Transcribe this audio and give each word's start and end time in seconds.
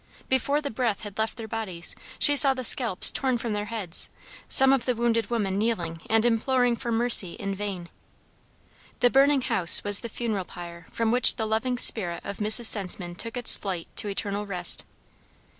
Before 0.29 0.61
the 0.61 0.71
breath 0.71 1.01
had 1.01 1.19
left 1.19 1.37
their 1.37 1.47
bodies 1.47 1.95
she 2.17 2.35
saw 2.35 2.55
the 2.55 2.63
scalps 2.63 3.11
torn 3.11 3.37
from 3.37 3.53
their 3.53 3.65
heads, 3.67 4.09
some 4.49 4.73
of 4.73 4.85
the 4.85 4.95
wounded 4.95 5.29
women 5.29 5.59
kneeling 5.59 6.01
and 6.09 6.25
imploring 6.25 6.75
for 6.75 6.91
mercy 6.91 7.33
in 7.33 7.53
vain. 7.53 7.87
The 9.01 9.11
burning 9.11 9.41
house 9.41 9.83
was 9.83 9.99
the 9.99 10.09
funeral 10.09 10.45
pyre 10.45 10.87
from 10.91 11.11
which 11.11 11.35
the 11.35 11.45
loving 11.45 11.77
spirit 11.77 12.21
of 12.25 12.37
Mrs. 12.37 12.65
Senseman 12.65 13.13
took 13.13 13.37
its 13.37 13.55
flight 13.55 13.87
to 13.97 14.07
eternal 14.07 14.47
rest. 14.47 14.85